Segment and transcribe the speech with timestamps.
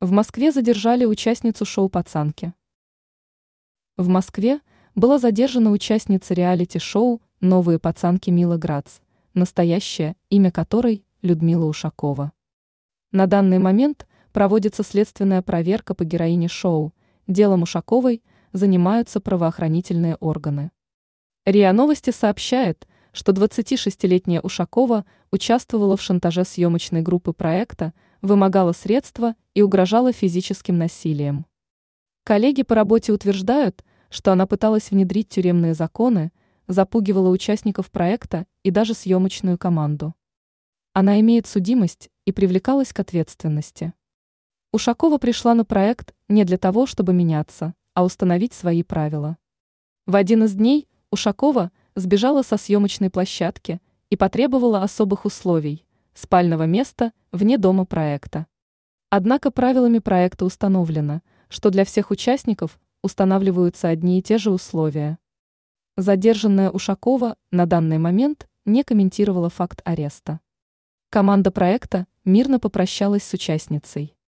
[0.00, 2.54] В Москве задержали участницу шоу «Пацанки».
[3.96, 4.60] В Москве
[4.94, 9.00] была задержана участница реалити-шоу «Новые пацанки» Мила Грац,
[9.34, 12.30] настоящее имя которой Людмила Ушакова.
[13.10, 16.94] На данный момент проводится следственная проверка по героине шоу.
[17.26, 18.22] Делом Ушаковой
[18.52, 20.70] занимаются правоохранительные органы.
[21.44, 22.86] РИА Новости сообщает,
[23.18, 27.92] что 26-летняя Ушакова участвовала в шантаже съемочной группы проекта,
[28.22, 31.44] вымогала средства и угрожала физическим насилием.
[32.22, 36.30] Коллеги по работе утверждают, что она пыталась внедрить тюремные законы,
[36.68, 40.14] запугивала участников проекта и даже съемочную команду.
[40.92, 43.94] Она имеет судимость и привлекалась к ответственности.
[44.70, 49.38] Ушакова пришла на проект не для того, чтобы меняться, а установить свои правила.
[50.06, 53.80] В один из дней Ушакова сбежала со съемочной площадки
[54.10, 55.84] и потребовала особых условий–
[56.14, 58.46] спального места вне дома проекта.
[59.10, 65.18] Однако правилами проекта установлено, что для всех участников устанавливаются одни и те же условия.
[65.96, 70.40] Задержанная Ушакова на данный момент не комментировала факт ареста.
[71.10, 74.17] Команда проекта мирно попрощалась с участницей.